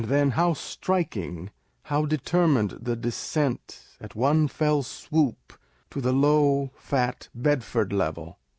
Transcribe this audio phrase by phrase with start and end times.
[0.05, 1.51] then how striking,
[1.83, 5.53] how determined the descent," at ono fell swoop,"
[5.91, 8.39] to the "low, fat, Bedford level!"